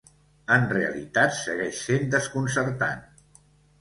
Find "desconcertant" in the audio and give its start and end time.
2.17-3.09